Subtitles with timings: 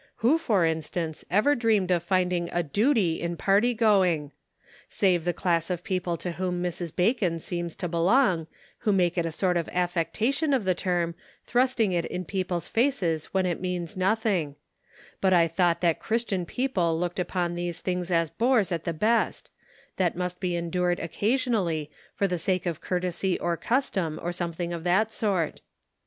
[0.15, 4.31] Who, for instance, ever dreamed of finding a duty in party going?
[4.89, 6.95] Save the class of people to whom Mrs.
[6.95, 8.47] Bacon seems to belong,
[8.79, 11.13] who make a sort of affectation of the term,
[11.45, 14.55] thrusting it in people's faces when it means nothing;
[15.21, 19.51] but I thought that Christian people looked upon these things as bores at the best,
[19.97, 24.83] that must be endured, occasional^, for the sake of courtesy or custom, or something of
[24.83, 25.61] that sort."